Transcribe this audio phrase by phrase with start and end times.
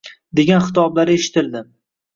[0.39, 1.65] degan xitoblari eshitildi